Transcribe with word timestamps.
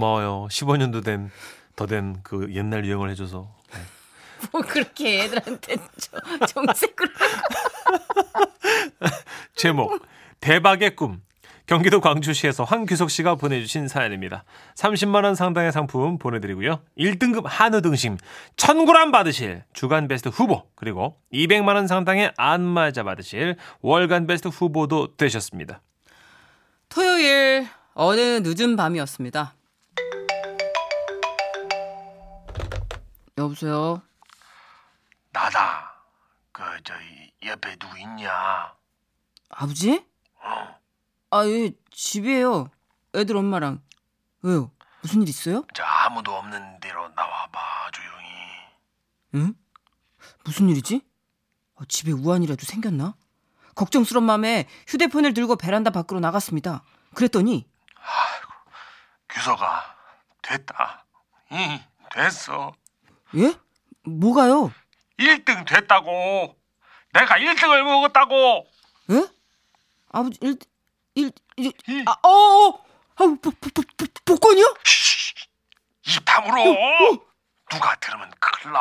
고마워요. 0.00 0.46
15년도 0.50 1.04
된, 1.04 1.30
더 1.74 1.86
된 1.86 2.20
그 2.22 2.48
옛날 2.54 2.84
유행을 2.84 3.10
해줘서. 3.10 3.48
뭐 4.52 4.60
그렇게 4.62 5.24
애들한테 5.24 5.76
저- 5.98 6.46
정색을 6.46 7.08
제목 9.56 9.98
대박의 10.40 10.94
꿈 10.94 11.22
경기도 11.66 12.00
광주시에서 12.00 12.62
황규석 12.64 13.10
씨가 13.10 13.34
보내주신 13.36 13.88
사연입니다. 13.88 14.44
30만 14.76 15.24
원 15.24 15.34
상당의 15.34 15.72
상품 15.72 16.16
보내드리고요. 16.18 16.80
1등급 16.96 17.42
한우 17.46 17.80
등심 17.82 18.18
1000g 18.56 19.10
받으실 19.10 19.64
주간 19.72 20.06
베스트 20.06 20.28
후보 20.28 20.62
그리고 20.76 21.16
200만 21.32 21.74
원 21.74 21.88
상당의 21.88 22.32
안마자 22.36 23.02
받으실 23.02 23.56
월간 23.80 24.28
베스트 24.28 24.46
후보도 24.48 25.16
되셨습니다. 25.16 25.80
토요일 26.88 27.66
어느 27.94 28.40
늦은 28.44 28.76
밤이었습니다. 28.76 29.54
여보세요. 33.38 34.00
나다. 35.30 35.92
그, 36.52 36.62
저, 36.84 36.94
이 37.02 37.48
옆에 37.48 37.76
누구 37.76 37.98
있냐? 37.98 38.74
아버지? 39.50 40.06
아, 41.30 41.46
예, 41.46 41.70
집이에요. 41.90 42.70
애들 43.14 43.36
엄마랑. 43.36 43.82
왜요? 44.40 44.70
무슨 45.02 45.20
일 45.20 45.28
있어요? 45.28 45.64
저, 45.74 45.82
아무도 45.84 46.34
없는 46.34 46.80
데로 46.80 47.08
나와봐, 47.10 47.90
조용히. 47.92 48.26
응? 49.34 49.54
무슨 50.44 50.70
일이지? 50.70 51.02
어, 51.74 51.84
집에 51.84 52.12
우환이라도 52.12 52.64
생겼나? 52.64 53.16
걱정스런 53.74 54.22
마음에 54.22 54.66
휴대폰을 54.88 55.34
들고 55.34 55.56
베란다 55.56 55.90
밖으로 55.90 56.20
나갔습니다. 56.20 56.82
그랬더니 57.14 57.68
규서가, 59.28 59.94
됐다. 60.40 61.04
응, 61.52 61.84
됐어. 62.10 62.72
예? 63.34 63.54
뭐가요? 64.04 64.72
1등 65.18 65.66
됐다고. 65.66 66.56
내가 67.12 67.36
1등을 67.36 67.82
먹었다고. 67.82 68.66
예? 69.10 69.28
아버지 70.10 70.38
일, 70.42 70.58
일, 71.14 71.32
일 71.56 72.04
아, 72.06 72.12
어, 72.22 72.28
어, 72.28 72.84
아, 73.16 73.24
복, 73.40 73.40
복, 73.40 73.74
복, 73.74 73.96
복, 73.96 74.24
복권이요? 74.24 74.64
입 76.06 76.24
다물어. 76.24 76.62
누가 77.70 77.96
들으면 77.96 78.30
큰일 78.38 78.72
나. 78.72 78.80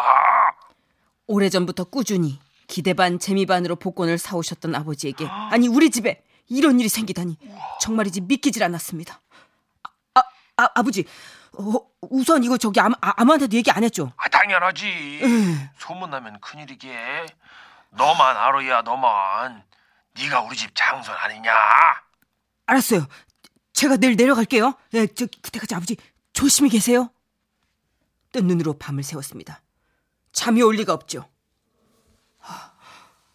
오래전부터 1.28 1.86
꾸준히 1.86 2.40
기대 2.68 2.94
반 2.94 3.20
재미 3.20 3.46
반으로 3.46 3.76
복권을 3.78 4.18
사오셨던 4.18 4.76
아버지에게 4.76 5.26
아니 5.28 5.68
우리 5.68 5.90
집에 5.90 6.24
이런 6.48 6.80
일이 6.80 6.90
생기다니 6.90 7.38
정말이지 7.82 8.22
믿기질 8.22 8.64
않았습니다. 8.64 9.22
아, 10.14 10.20
아, 10.58 10.70
아 10.76 10.84
버지 10.84 11.06
어, 11.58 11.90
우선 12.02 12.44
이거 12.44 12.58
저기 12.58 12.80
아무, 12.80 12.96
아, 13.02 13.14
아무한테도 13.18 13.56
얘기 13.58 13.72
안 13.72 13.84
했죠? 13.84 14.12
아, 14.18 14.28
당연하지. 14.30 15.22
소문나면 15.78 16.40
큰일이게. 16.40 17.26
너만 17.92 18.38
알아야 18.38 18.82
너만. 18.82 19.64
네가 20.18 20.42
우리 20.42 20.56
집 20.56 20.72
장손 20.76 21.14
아니냐? 21.16 21.52
알았어요. 22.66 23.06
제가 23.74 23.98
내일 23.98 24.16
내려갈게요. 24.16 24.74
예, 24.94 25.08
저 25.08 25.26
그때까지 25.26 25.76
아버지 25.76 25.98
조심히 26.34 26.70
계세요. 26.70 27.10
뜬 28.32 28.48
눈으로 28.48 28.78
밤을 28.78 29.04
새웠습니다. 29.04 29.62
잠이 30.32 30.62
올 30.62 30.76
리가 30.76 30.94
없죠. 30.94 31.30
하, 32.40 32.74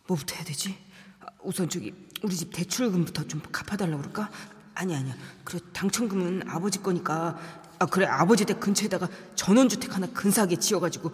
뭐부터 0.07 0.35
해야 0.35 0.45
되지? 0.45 0.79
아, 1.21 1.27
우선 1.43 1.69
저기 1.69 1.95
우리 2.23 2.35
집 2.35 2.53
대출금부터 2.53 3.27
좀 3.29 3.41
갚아달라고 3.53 3.99
그럴까? 4.03 4.31
아니 4.75 4.95
아니야. 4.95 5.15
그래 5.45 5.61
당첨금은 5.73 6.49
아버지 6.49 6.83
거니까. 6.83 7.39
아 7.79 7.87
그래 7.87 8.07
아버지 8.07 8.45
댁 8.45 8.61
근처에다가 8.61 9.09
전원주택 9.35 9.95
하나 9.95 10.07
근사하게 10.09 10.57
지어가지고 10.57 11.13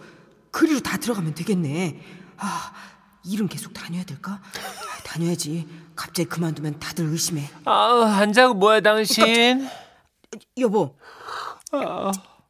그리로 0.51 0.79
다 0.81 0.97
들어가면 0.97 1.33
되겠네. 1.35 2.01
아 2.37 2.73
일은 3.25 3.47
계속 3.47 3.73
다녀야 3.73 4.03
될까? 4.03 4.33
아, 4.33 5.03
다녀야지. 5.03 5.67
갑자기 5.95 6.29
그만두면 6.29 6.79
다들 6.79 7.05
의심해. 7.05 7.49
아, 7.65 8.17
안 8.21 8.31
자고 8.31 8.53
뭐야, 8.53 8.79
당신? 8.81 9.67
여보. 10.57 10.97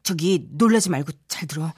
저기 0.02 0.46
놀라지 0.52 0.90
말고 0.90 1.12
잘 1.26 1.48
들어. 1.48 1.72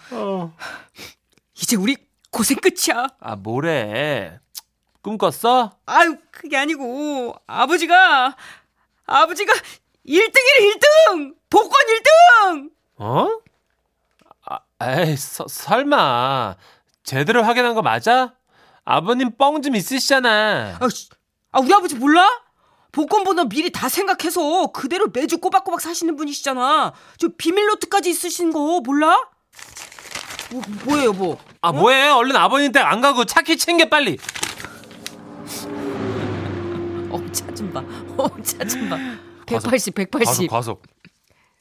이제 1.55 1.77
우리 1.77 1.97
고생 2.31 2.59
끝이야. 2.59 3.07
아, 3.21 3.37
뭐래? 3.37 4.39
꿈 5.03 5.17
꿨어? 5.17 5.79
아유 5.87 6.19
그게 6.31 6.59
아니고 6.59 7.35
아버지가 7.47 8.37
아버지가 9.11 9.53
1등이래 10.07 10.75
1등 10.75 11.35
복권 11.51 11.71
1등. 11.87 12.71
어? 12.99 13.29
아, 14.47 14.59
에이, 14.83 15.17
서, 15.17 15.47
설마. 15.49 16.57
제대로 17.03 17.43
확인한 17.43 17.75
거 17.75 17.83
맞아? 17.83 18.35
아버님 18.85 19.37
뻥 19.37 19.63
좀 19.63 19.75
있으시잖아. 19.77 20.79
아, 20.81 20.89
씨, 20.89 21.09
아 21.53 21.61
우리 21.61 21.73
아버지 21.75 21.95
몰라? 21.97 22.27
복권 22.93 23.23
번호 23.25 23.45
미리 23.49 23.71
다 23.71 23.89
생각해서 23.89 24.69
그대로 24.69 25.09
매주 25.13 25.39
꼬박꼬박 25.39 25.81
사시는 25.81 26.17
분이시잖아. 26.17 26.93
저 27.19 27.29
비밀 27.37 27.67
노트까지 27.67 28.11
있으신 28.11 28.53
거 28.53 28.81
몰라? 28.85 29.29
뭐, 30.51 30.63
뭐예요, 30.85 31.05
여보? 31.11 31.39
아, 31.61 31.71
뭐해? 31.73 32.09
얼른 32.11 32.35
아버님 32.37 32.73
댁 32.73 32.83
안 32.85 33.01
가고 33.01 33.25
차키 33.25 33.57
챙겨, 33.59 33.89
빨리. 33.89 34.19
어, 37.11 37.17
봐. 37.19 37.25
어, 37.25 37.27
차 38.43 38.65
좀 38.65 38.89
봐. 38.89 38.97
180, 39.47 39.95
180. 39.95 40.49
과속, 40.49 40.49
과속. 40.49 40.83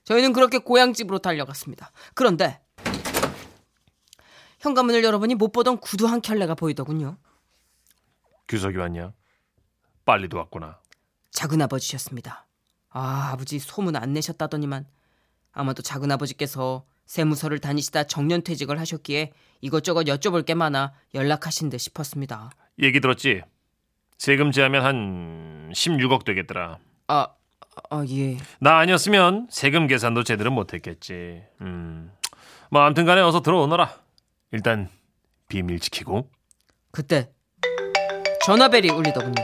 저희는 0.03 0.33
그렇게 0.33 0.57
고향집으로 0.59 1.19
달려갔습니다. 1.19 1.91
그런데 2.13 2.59
현관문을 4.59 5.03
열어보니 5.03 5.35
못 5.35 5.51
보던 5.51 5.77
구두 5.79 6.07
한 6.07 6.21
켤레가 6.21 6.55
보이더군요. 6.55 7.17
규석이 8.47 8.77
왔냐? 8.77 9.13
빨리도 10.05 10.37
왔구나. 10.37 10.79
작은 11.31 11.61
아버지셨습니다. 11.61 12.47
아, 12.89 13.29
아버지 13.31 13.59
소문 13.59 13.95
안 13.95 14.13
내셨다더니만 14.13 14.87
아마도 15.51 15.81
작은 15.83 16.11
아버지께서 16.11 16.85
세무서를 17.05 17.59
다니시다 17.59 18.03
정년퇴직을 18.03 18.79
하셨기에 18.79 19.31
이것저것 19.61 20.03
여쭤볼 20.05 20.45
게 20.45 20.53
많아 20.55 20.93
연락하신 21.13 21.69
듯 21.69 21.77
싶었습니다. 21.79 22.51
얘기 22.81 22.99
들었지? 22.99 23.41
세금 24.19 24.52
제하면 24.52 24.85
한 24.85 25.72
16억 25.74 26.25
되겠더라. 26.25 26.78
아, 27.07 27.28
아 27.90 28.06
예. 28.09 28.38
나 28.59 28.78
아니었으면 28.80 29.47
세금 29.50 29.88
계산도 29.88 30.25
제대로 30.25 30.52
못했겠지. 30.52 31.41
음. 31.62 32.12
뭐 32.69 32.81
아무튼 32.81 33.06
간에 33.06 33.22
어서 33.22 33.41
들어오너라. 33.41 33.94
일단 34.52 34.90
비밀 35.47 35.80
지키고. 35.80 36.30
그때 36.91 37.31
전화벨이 38.46 38.90
울리더군요. 38.90 39.35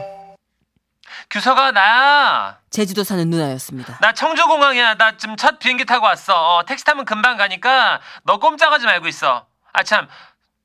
규서가 1.29 1.71
나야. 1.71 2.59
제주도 2.69 3.05
사는 3.05 3.29
누나였습니다. 3.29 3.99
나 3.99 4.11
청주공항이야. 4.11 4.95
나 4.95 5.15
지금 5.15 5.37
첫 5.37 5.57
비행기 5.57 5.85
타고 5.85 6.05
왔어. 6.05 6.57
어, 6.57 6.65
택시 6.65 6.83
타면 6.83 7.05
금방 7.05 7.37
가니까 7.37 8.01
너 8.25 8.39
꼼짝하지 8.39 8.85
말고 8.85 9.07
있어. 9.07 9.47
아 9.71 9.83
참, 9.83 10.09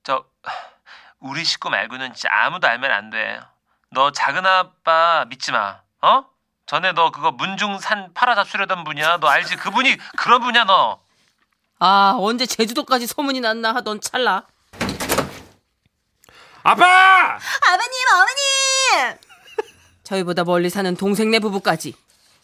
저 0.03 0.25
우리 1.21 1.45
식구 1.45 1.71
말고는 1.71 2.13
진짜 2.15 2.29
아무도 2.33 2.67
알면 2.67 2.91
안 2.91 3.11
돼. 3.11 3.39
너 3.93 4.13
작은 4.13 4.47
아빠 4.47 5.25
믿지 5.29 5.51
마. 5.51 5.81
어? 6.03 6.25
전에 6.67 6.93
너 6.93 7.11
그거 7.11 7.33
문중산 7.33 8.15
팔아 8.15 8.37
잡수려던 8.37 8.85
분이야. 8.85 9.19
너 9.19 9.27
알지? 9.27 9.57
그분이 9.57 9.97
그런 10.17 10.41
분이야 10.41 10.65
너. 10.65 11.01
아, 11.81 12.15
언제 12.17 12.47
제주도까지 12.47 13.07
소문이 13.09 13.41
났나 13.41 13.75
하던 13.75 14.01
찰나. 14.01 14.47
아빠! 16.63 16.85
아버님, 17.67 17.99
어머님! 18.13 19.19
저희보다 20.05 20.45
멀리 20.45 20.71
사는 20.71 20.95
동생네 20.95 21.39
부부까지 21.41 21.95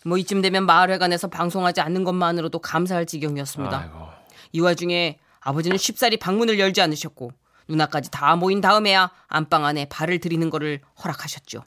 뭐 0.04 0.16
이쯤 0.18 0.40
되면 0.42 0.64
마을회관에서 0.66 1.28
방송하지 1.28 1.80
않는 1.82 2.02
것만으로도 2.02 2.58
감사할 2.58 3.06
지경이었습니다. 3.06 3.78
아이고. 3.78 4.08
이 4.52 4.60
와중에 4.60 5.18
아버지는 5.40 5.76
쉽사리 5.76 6.16
방문을 6.16 6.58
열지 6.58 6.80
않으셨고 6.80 7.30
누나까지 7.68 8.10
다 8.10 8.36
모인 8.36 8.60
다음에야 8.60 9.10
안방 9.26 9.64
안에 9.64 9.86
발을 9.86 10.18
들이는 10.20 10.50
거를 10.50 10.80
허락하셨죠. 11.02 11.64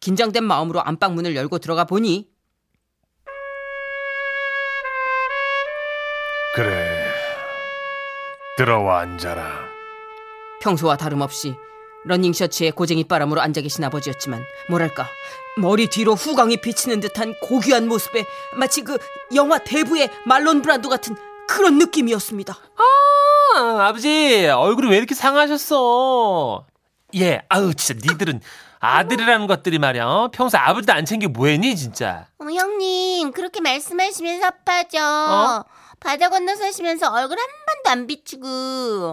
긴장된 0.00 0.44
마음으로 0.44 0.82
안방 0.82 1.14
문을 1.14 1.34
열고 1.34 1.58
들어가 1.58 1.84
보니 1.84 2.30
그래. 6.54 7.06
들어와 8.58 9.00
앉아라. 9.00 9.72
평소와 10.60 10.96
다름없이 10.96 11.54
러닝 12.04 12.32
셔츠에 12.32 12.70
고쟁이 12.70 13.04
바람으로 13.04 13.40
앉아 13.40 13.60
계신 13.62 13.84
아버지였지만 13.84 14.44
뭐랄까 14.68 15.06
머리 15.56 15.88
뒤로 15.88 16.14
후광이 16.14 16.58
비치는 16.58 17.00
듯한 17.00 17.34
고귀한 17.40 17.88
모습에 17.88 18.26
마치 18.56 18.82
그 18.82 18.98
영화 19.34 19.58
대부의 19.58 20.10
말론 20.26 20.62
브란도 20.62 20.88
같은 20.88 21.16
그런 21.48 21.78
느낌이었습니다. 21.78 22.52
아, 22.52 22.82
아버지 23.80 24.46
얼굴이 24.48 24.88
왜 24.90 24.96
이렇게 24.98 25.14
상하셨어? 25.14 26.66
예, 27.16 27.42
아유 27.48 27.74
진짜 27.74 28.00
니들은 28.06 28.40
아들이라는 28.80 29.46
것들이 29.46 29.78
말이야. 29.78 30.06
어? 30.06 30.30
평소 30.32 30.58
아버지도 30.58 30.92
안 30.92 31.04
챙겨 31.04 31.28
뭐했니 31.28 31.76
진짜? 31.76 32.26
어머 32.38 32.50
형님 32.52 33.32
그렇게 33.32 33.60
말씀하시면 33.60 34.40
섭하죠. 34.40 34.98
어? 34.98 35.64
바다 36.00 36.28
건너 36.30 36.56
사시면서 36.56 37.12
얼굴 37.12 37.38
한 37.38 37.46
번도 37.84 37.90
안 37.90 38.06
비추고 38.08 38.46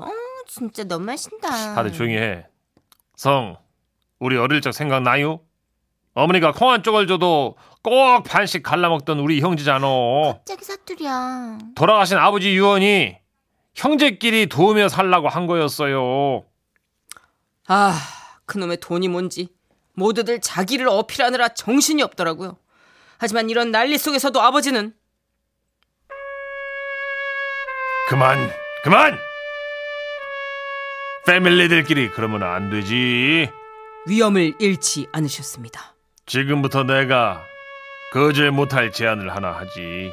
어, 0.03 0.11
진짜 0.47 0.83
너무하신다. 0.85 1.75
다들 1.75 1.93
조용히 1.93 2.17
해. 2.17 2.45
성, 3.15 3.57
우리 4.19 4.37
어릴 4.37 4.61
적 4.61 4.71
생각나요? 4.73 5.41
어머니가 6.15 6.51
콩 6.53 6.71
한 6.71 6.81
쪽을 6.81 7.05
줘도 7.05 7.55
꼭 7.83 8.23
반씩 8.23 8.63
갈라먹던 8.63 9.19
우리 9.19 9.39
형제잖아. 9.41 9.85
갑자기 10.25 10.65
사투리야. 10.65 11.57
돌아가신 11.75 12.17
아버지 12.17 12.49
유언이 12.55 13.17
형제끼리 13.75 14.47
도우며 14.47 14.89
살라고 14.89 15.29
한 15.29 15.47
거였어요. 15.47 16.43
아, 17.67 17.99
그놈의 18.45 18.77
돈이 18.77 19.07
뭔지 19.07 19.49
모두들 19.93 20.41
자기를 20.41 20.87
어필하느라 20.87 21.49
정신이 21.49 22.01
없더라고요. 22.03 22.57
하지만 23.17 23.49
이런 23.49 23.71
난리 23.71 23.97
속에서도 23.97 24.41
아버지는 24.41 24.93
그만, 28.07 28.51
그만! 28.83 29.19
패밀리들끼리 31.27 32.09
그러면 32.09 32.41
안 32.41 32.71
되지. 32.71 33.51
위험을 34.07 34.55
잃지 34.57 35.07
않으셨습니다. 35.11 35.93
지금부터 36.25 36.83
내가 36.83 37.43
거절 38.11 38.49
못할 38.49 38.91
제안을 38.91 39.35
하나 39.35 39.51
하지. 39.51 40.11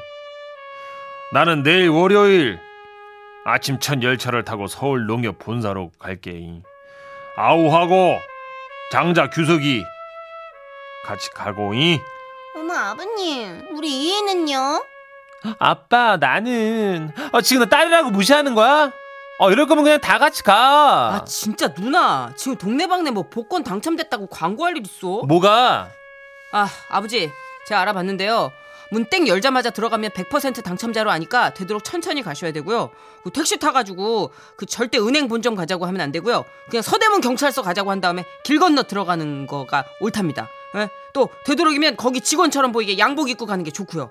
나는 1.32 1.62
내일 1.62 1.88
월요일 1.88 2.60
아침 3.48 3.78
첫 3.78 4.02
열차를 4.02 4.44
타고 4.44 4.66
서울 4.66 5.06
농협 5.06 5.38
본사로 5.38 5.92
갈게. 6.00 6.62
아우하고 7.36 8.18
장자 8.90 9.30
규석이 9.30 9.84
같이 11.04 11.30
가고이. 11.30 12.00
어머 12.56 12.74
아버님, 12.74 13.64
우리 13.70 14.02
이해는요? 14.02 14.84
아빠 15.60 16.16
나는 16.16 17.12
어, 17.30 17.40
지금 17.40 17.62
너 17.62 17.68
딸이라고 17.68 18.10
무시하는 18.10 18.56
거야? 18.56 18.90
어 19.38 19.50
이럴 19.52 19.66
거면 19.66 19.84
그냥 19.84 20.00
다 20.00 20.18
같이 20.18 20.42
가. 20.42 21.14
아, 21.14 21.24
진짜 21.24 21.72
누나 21.72 22.32
지금 22.36 22.56
동네방네 22.56 23.12
뭐 23.12 23.28
복권 23.30 23.62
당첨됐다고 23.62 24.26
광고할 24.26 24.76
일 24.76 24.82
있어? 24.84 25.22
뭐가? 25.24 25.88
아, 26.50 26.68
아버지 26.88 27.30
제가 27.68 27.82
알아봤는데요. 27.82 28.50
문땡 28.90 29.28
열자마자 29.28 29.70
들어가면 29.70 30.10
100% 30.10 30.62
당첨자로 30.62 31.10
아니까 31.10 31.52
되도록 31.54 31.84
천천히 31.84 32.22
가셔야 32.22 32.52
되고요. 32.52 32.90
그 33.24 33.30
택시 33.30 33.58
타가지고 33.58 34.32
그 34.56 34.66
절대 34.66 34.98
은행 34.98 35.28
본점 35.28 35.54
가자고 35.54 35.86
하면 35.86 36.00
안 36.00 36.12
되고요. 36.12 36.44
그냥 36.70 36.82
서대문 36.82 37.20
경찰서 37.20 37.62
가자고 37.62 37.90
한 37.90 38.00
다음에 38.00 38.24
길 38.44 38.58
건너 38.58 38.84
들어가는 38.84 39.46
거가 39.46 39.84
옳답니다. 40.00 40.48
예? 40.76 40.88
또 41.12 41.30
되도록이면 41.44 41.96
거기 41.96 42.20
직원처럼 42.20 42.72
보이게 42.72 42.98
양복 42.98 43.30
입고 43.30 43.46
가는 43.46 43.64
게 43.64 43.70
좋고요. 43.70 44.10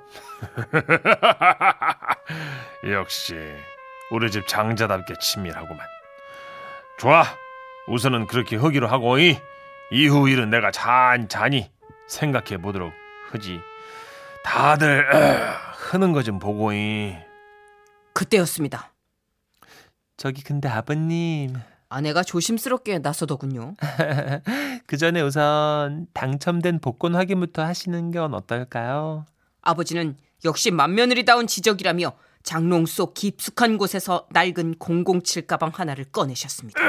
역시 2.92 3.36
우리 4.12 4.32
집 4.32 4.48
장자답게 4.48 5.16
친밀하구만. 5.22 5.80
좋아. 6.98 7.24
우선은 7.88 8.28
그렇게 8.28 8.56
하기로 8.56 8.88
하고 8.88 9.20
이. 9.20 9.38
이후 9.92 10.28
일은 10.28 10.50
내가 10.50 10.72
잔잔히 10.72 11.70
생각해 12.08 12.58
보도록 12.62 12.92
하지. 13.32 13.62
다들 14.46 15.14
어, 15.14 15.56
흐는 15.90 16.14
거 16.14 16.22
좀 16.22 16.40
보고이. 16.40 17.16
그때였습니다. 18.14 18.92
저기 20.18 20.42
근데 20.44 20.70
아버님 20.70 21.56
아내가 21.90 22.24
조심스럽게 22.24 23.00
나서더군요. 23.00 23.76
그 24.88 24.98
전에 24.98 25.22
우선 25.22 26.08
당첨된 26.14 26.80
복권 26.80 27.16
확인부터 27.16 27.64
하시는 27.64 28.12
건 28.12 28.34
어떨까요? 28.34 29.26
아버지는 29.62 30.16
역시 30.46 30.72
맏며느리다운 30.72 31.48
지적이라며 31.48 32.14
장롱 32.44 32.86
속 32.86 33.14
깊숙한 33.16 33.78
곳에서 33.78 34.28
낡은 34.32 34.76
007 34.80 35.48
가방 35.48 35.72
하나를 35.74 36.06
꺼내셨습니다. 36.06 36.80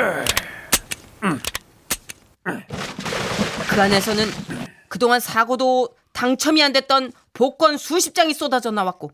그 3.70 3.82
안에서는 3.82 4.26
그동안 4.88 5.18
사고도 5.20 5.96
당첨이 6.12 6.62
안 6.62 6.72
됐던 6.72 7.12
복권 7.36 7.76
수십 7.76 8.14
장이 8.14 8.32
쏟아져 8.32 8.70
나왔고 8.70 9.10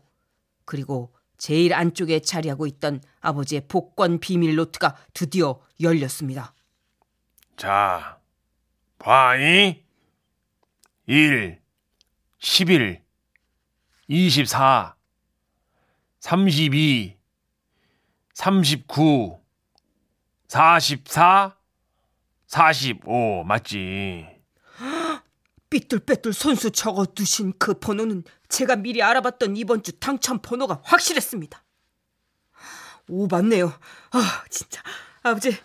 그리고 0.63 1.13
제일 1.37 1.73
안쪽에 1.73 2.21
자리하고 2.21 2.65
있던 2.67 3.01
아버지의 3.19 3.67
복권 3.67 4.21
비밀 4.21 4.55
노트가 4.55 4.95
드디어 5.13 5.59
열렸습니다. 5.81 6.53
자, 7.57 8.17
봐이. 8.97 9.83
1, 11.05 11.59
11, 12.39 13.03
24, 14.07 14.95
32, 16.21 17.17
39, 18.33 19.41
44, 20.47 21.57
45 22.47 23.43
맞지? 23.43 24.32
삐뚤빼뚤 25.73 26.31
손수 26.33 26.69
적어 26.69 27.03
두신 27.05 27.51
그 27.57 27.73
번호는 27.73 28.23
제가 28.47 28.75
미리 28.75 29.01
알아봤던 29.01 29.57
이번 29.57 29.81
주 29.81 29.93
당첨 29.93 30.39
번호가 30.39 30.81
확실했습니다. 30.83 31.63
오 33.09 33.25
맞네요. 33.25 33.73
아 34.11 34.43
진짜 34.51 34.83
아버지 35.23 35.57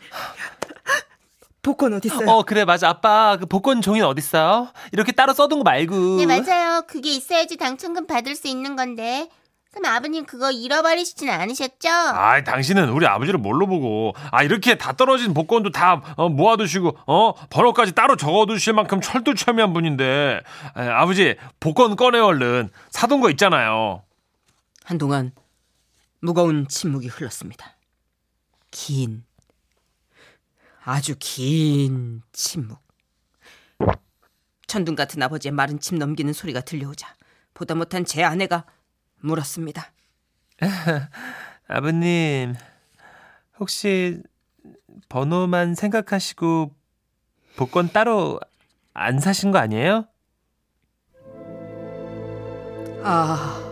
복권 1.61 1.93
어디 1.93 2.09
있어요? 2.09 2.27
어 2.27 2.43
그래 2.43 2.65
맞아 2.65 2.89
아빠 2.89 3.37
그 3.39 3.45
복권 3.45 3.83
종이는 3.83 4.07
어딨어요? 4.07 4.73
이렇게 4.93 5.13
따로 5.13 5.35
써둔 5.35 5.59
거 5.59 5.65
말고 5.65 6.17
네 6.17 6.25
맞아요. 6.25 6.85
그게 6.89 7.11
있어야지 7.15 7.59
당첨금 7.59 8.07
받을 8.07 8.35
수 8.35 8.49
있는 8.49 8.77
건데. 8.77 9.29
그럼 9.71 9.93
아버님 9.93 10.25
그거 10.25 10.51
잃어버리시진 10.51 11.29
않으셨죠? 11.29 11.89
아, 11.91 12.43
당신은 12.43 12.89
우리 12.91 13.07
아버지를 13.07 13.39
뭘로 13.39 13.67
보고 13.67 14.15
아 14.31 14.43
이렇게 14.43 14.77
다 14.77 14.93
떨어진 14.93 15.35
복권도 15.35 15.71
다 15.71 16.03
어, 16.17 16.29
모아두시고 16.29 16.97
어 17.07 17.35
번호까지 17.51 17.93
따로 17.93 18.17
적어두실 18.17 18.73
만큼 18.73 19.01
철두철미한 19.01 19.73
분인데 19.73 20.41
에, 20.77 20.81
아버지 20.81 21.37
복권 21.61 21.97
꺼내 21.97 22.19
얼른 22.19 22.71
사둔 22.91 23.21
거 23.21 23.31
있잖아요. 23.31 24.03
한동안 24.85 25.33
무거운 26.21 26.67
침묵이 26.67 27.07
흘렀습니다. 27.09 27.77
긴, 28.71 29.25
아주 30.85 31.15
긴 31.19 32.23
침묵. 32.33 32.79
천둥 34.67 34.95
같은 34.95 35.23
아버지의 35.23 35.53
마른 35.53 35.79
침 35.79 35.99
넘기는 35.99 36.31
소리가 36.33 36.61
들려오자 36.63 37.15
보다 37.55 37.75
못한 37.75 38.05
제 38.05 38.23
아내가 38.25 38.65
물었습니다. 39.21 39.93
아버님 41.69 42.55
혹시 43.59 44.23
번호만 45.09 45.75
생각하시고 45.75 46.75
복권 47.57 47.89
따로 47.91 48.41
안 48.95 49.21
사신 49.21 49.51
거 49.51 49.59
아니에요? 49.59 50.07
아, 53.03 53.63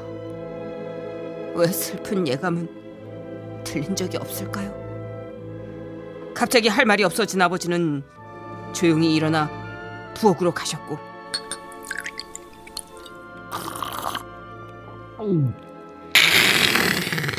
왜 1.54 1.66
슬픈 1.66 2.26
예감은 2.26 3.64
들린 3.64 3.96
적이 3.96 4.18
없을까요? 4.18 4.86
갑자기 6.34 6.68
할 6.68 6.84
말이 6.84 7.02
없어진 7.02 7.40
아버지는 7.42 8.04
조용히 8.74 9.14
일어나 9.16 9.50
부엌으로 10.14 10.52
가셨고 10.52 10.98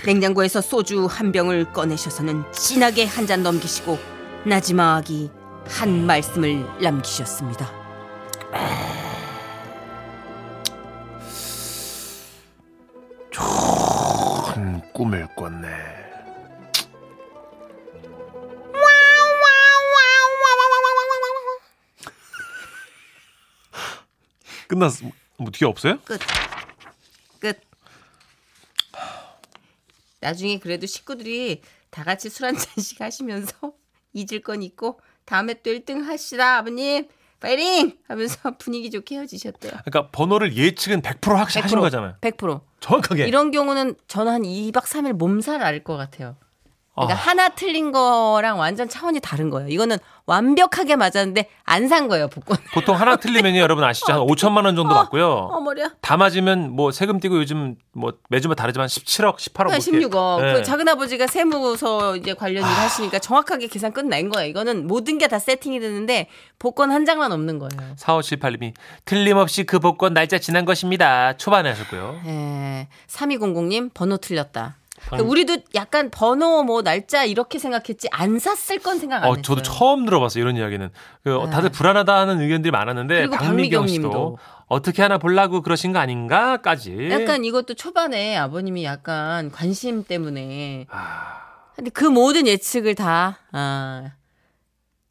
냉장고에서 0.05 0.61
소주 0.61 1.05
한 1.05 1.31
병을 1.31 1.73
꺼내셔서는 1.73 2.43
진하게 2.51 3.05
한 3.05 3.27
잔 3.27 3.43
넘기시고 3.43 3.97
나지막이 4.45 5.29
한 5.67 6.05
말씀을 6.05 6.65
남기셨습니다. 6.81 7.69
큰 14.53 14.81
꿈을 14.93 15.27
꿨네. 15.35 15.67
끝났어. 24.67 25.05
뭐 25.37 25.51
뒤에 25.51 25.67
없어요? 25.67 25.97
끝. 26.03 26.19
끝. 27.39 27.59
나중에 30.19 30.59
그래도 30.59 30.85
식구들이 30.87 31.61
다 31.89 32.03
같이 32.03 32.29
술 32.29 32.45
한 32.47 32.57
잔씩 32.57 33.01
하시면서 33.01 33.53
잊을 34.13 34.41
건 34.41 34.63
있고 34.63 34.99
다음에 35.25 35.55
또 35.61 35.69
1등 35.71 36.03
하시다 36.05 36.57
아버님 36.57 37.07
파이팅 37.39 37.97
하면서 38.07 38.39
분위기 38.57 38.89
좋게 38.89 39.15
헤어지셨대요. 39.15 39.71
그러니까 39.85 40.09
번호를 40.11 40.55
예측은 40.55 41.01
100% 41.01 41.35
확실 41.35 41.63
하신 41.63 41.79
거잖아요. 41.79 42.15
100%. 42.21 42.61
정확하게. 42.79 43.27
이런 43.27 43.51
경우는 43.51 43.95
저는 44.07 44.31
한 44.31 44.41
2박 44.43 44.83
3일 44.83 45.13
몸살 45.13 45.61
앓을 45.61 45.83
것 45.83 45.97
같아요. 45.97 46.35
그러니까 46.97 47.13
아. 47.13 47.29
하나 47.29 47.49
틀린 47.49 47.91
거랑 47.91 48.57
완전 48.59 48.89
차원이 48.89 49.19
다른 49.21 49.49
거예요. 49.49 49.69
이거는 49.69 49.97
완벽하게 50.25 50.95
맞았는데 50.97 51.49
안 51.63 51.87
산 51.87 52.07
거예요, 52.09 52.27
복권. 52.27 52.57
보통 52.73 52.99
하나 52.99 53.15
틀리면요, 53.15 53.59
여러분 53.59 53.83
아시죠? 53.85 54.11
한 54.13 54.19
5천만 54.21 54.65
원 54.65 54.75
정도 54.75 54.93
받고요. 54.93 55.29
어, 55.29 55.61
머리야. 55.61 55.91
다 56.01 56.17
맞으면 56.17 56.71
뭐 56.71 56.91
세금 56.91 57.19
떼고 57.21 57.37
요즘 57.37 57.75
뭐 57.93 58.11
매주마다 58.29 58.63
다르지만 58.63 58.87
17억, 58.87 59.37
18억 59.37 59.63
뭐 59.65 59.73
이렇게. 59.75 59.91
16억. 59.91 60.47
예. 60.49 60.53
그 60.53 60.63
작은 60.63 60.87
아버지가 60.89 61.27
세무서 61.27 62.17
이제 62.17 62.33
관련 62.33 62.63
일 62.63 62.69
하시니까 62.69 63.19
정확하게 63.19 63.67
계산 63.67 63.93
끝낸 63.93 64.27
거예요. 64.29 64.49
이거는 64.49 64.87
모든 64.87 65.17
게 65.17 65.27
다 65.27 65.39
세팅이 65.39 65.79
되는데 65.81 66.27
복권 66.57 66.89
한 66.91 67.05
장만 67.05 67.31
없는 67.33 67.59
거예요. 67.59 67.95
4578님이 67.97 68.73
틀림없이 69.05 69.63
그 69.65 69.79
복권 69.79 70.13
날짜 70.13 70.39
지난 70.39 70.63
것입니다. 70.65 71.35
초반에 71.37 71.69
하셨고요. 71.69 72.21
예. 72.25 72.87
3200님 73.07 73.93
번호 73.93 74.17
틀렸다. 74.17 74.77
방- 74.97 75.09
그러니까 75.17 75.29
우리도 75.31 75.57
약간 75.75 76.09
번호 76.09 76.63
뭐 76.63 76.81
날짜 76.81 77.23
이렇게 77.23 77.59
생각했지 77.59 78.07
안 78.11 78.39
샀을 78.39 78.79
건 78.79 78.99
생각 78.99 79.17
안 79.17 79.23
어, 79.23 79.27
했어요. 79.29 79.41
저도 79.43 79.61
처음 79.61 80.05
들어봤어요. 80.05 80.41
이런 80.41 80.57
이야기는. 80.57 80.89
그 81.23 81.37
어, 81.37 81.49
다들 81.49 81.69
불안하다는 81.69 82.41
의견들이 82.41 82.71
많았는데 82.71 83.29
박미경 83.29 83.87
씨도 83.87 84.01
님도. 84.01 84.37
어떻게 84.65 85.01
하나 85.01 85.17
보려고 85.17 85.61
그러신 85.61 85.93
거 85.93 85.99
아닌가까지. 85.99 87.09
약간 87.11 87.45
이것도 87.45 87.75
초반에 87.75 88.35
아버님이 88.35 88.83
약간 88.83 89.49
관심 89.51 90.03
때문에 90.03 90.87
아, 90.89 91.41
근데 91.75 91.89
그 91.91 92.03
모든 92.03 92.47
예측을 92.47 92.95
다, 92.95 93.39
아, 93.51 94.11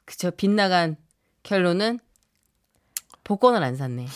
그쵸, 0.05 0.31
빗나간 0.31 0.97
결론은 1.43 2.01
복권을 3.25 3.63
안 3.63 3.77
샀네. 3.77 4.07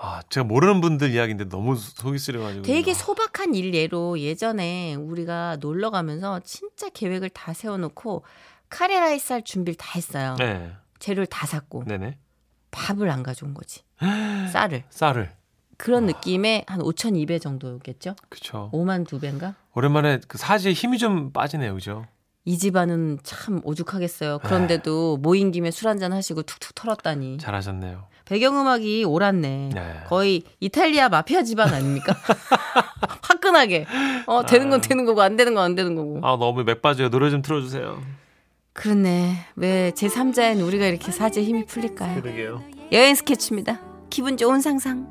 아, 0.00 0.22
제가 0.30 0.44
모르는 0.44 0.80
분들 0.80 1.10
이야기인데 1.10 1.48
너무 1.48 1.76
속이 1.76 2.18
쓰려가지고. 2.18 2.62
되게 2.62 2.94
소박한 2.94 3.54
일 3.54 3.74
예로 3.74 4.20
예전에 4.20 4.94
우리가 4.94 5.56
놀러 5.60 5.90
가면서 5.90 6.40
진짜 6.44 6.88
계획을 6.88 7.30
다 7.30 7.52
세워놓고 7.52 8.22
카레라이스 8.68 9.32
할 9.32 9.42
준비를 9.42 9.76
다 9.76 9.90
했어요. 9.96 10.36
네, 10.38 10.72
재료를 10.98 11.26
다 11.26 11.46
샀고 11.46 11.84
네네. 11.84 12.16
밥을 12.70 13.10
안 13.10 13.22
가져온 13.22 13.54
거지. 13.54 13.82
쌀을. 14.52 14.84
쌀을. 14.90 15.32
그런 15.76 16.06
느낌의 16.06 16.64
한 16.66 16.80
5,200 16.80 17.40
정도겠죠? 17.40 18.14
그쵸. 18.28 18.68
5만 18.72 19.06
두 19.06 19.20
배인가? 19.20 19.54
오랜만에 19.74 20.20
그 20.26 20.36
사지에 20.36 20.72
힘이 20.72 20.98
좀 20.98 21.32
빠지네요, 21.32 21.74
그죠? 21.74 22.04
이 22.44 22.56
집안은 22.56 23.18
참 23.22 23.60
오죽하겠어요. 23.64 24.38
그런데도 24.40 25.18
모인 25.18 25.50
김에 25.50 25.70
술 25.70 25.88
한잔 25.88 26.12
하시고 26.12 26.42
툭툭 26.42 26.74
털었다니. 26.74 27.38
잘하셨네요. 27.38 28.06
배경음악이 28.24 29.04
옳았네. 29.04 29.70
네. 29.74 30.00
거의 30.06 30.42
이탈리아 30.60 31.08
마피아 31.08 31.42
집안 31.42 31.72
아닙니까? 31.74 32.14
화끈하게. 33.22 33.86
어, 34.26 34.44
되는 34.46 34.70
건 34.70 34.80
되는 34.80 35.04
거고, 35.04 35.22
안 35.22 35.36
되는 35.36 35.54
건 35.54 35.64
안 35.64 35.74
되는 35.74 35.94
거고. 35.94 36.20
아, 36.22 36.36
너무 36.38 36.64
맥 36.64 36.80
빠져요. 36.82 37.10
노래 37.10 37.30
좀 37.30 37.42
틀어주세요. 37.42 38.02
그렇네. 38.72 39.34
왜 39.56 39.92
제3자인 39.94 40.64
우리가 40.66 40.86
이렇게 40.86 41.10
사지에 41.10 41.42
힘이 41.44 41.66
풀릴까요? 41.66 42.20
그러게요. 42.22 42.62
여행 42.92 43.14
스케치입니다. 43.14 43.80
기분 44.08 44.36
좋은 44.36 44.60
상상. 44.60 45.06